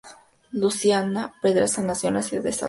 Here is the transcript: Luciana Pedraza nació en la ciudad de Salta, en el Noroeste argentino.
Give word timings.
Luciana 0.51 1.35
Pedraza 1.43 1.83
nació 1.83 2.09
en 2.09 2.15
la 2.15 2.21
ciudad 2.21 2.21
de 2.21 2.21
Salta, 2.23 2.27
en 2.27 2.27
el 2.27 2.31
Noroeste 2.31 2.35
argentino. 2.35 2.59